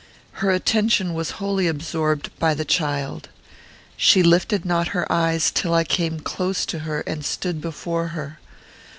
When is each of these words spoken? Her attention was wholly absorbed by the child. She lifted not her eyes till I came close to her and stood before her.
Her 0.41 0.49
attention 0.49 1.13
was 1.13 1.29
wholly 1.37 1.67
absorbed 1.67 2.31
by 2.39 2.55
the 2.55 2.65
child. 2.65 3.29
She 3.95 4.23
lifted 4.23 4.65
not 4.65 4.87
her 4.97 5.05
eyes 5.11 5.51
till 5.51 5.75
I 5.75 5.83
came 5.83 6.19
close 6.21 6.65
to 6.65 6.79
her 6.79 7.01
and 7.01 7.23
stood 7.23 7.61
before 7.61 8.07
her. 8.07 8.39